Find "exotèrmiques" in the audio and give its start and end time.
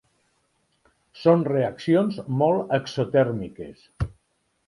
2.79-3.85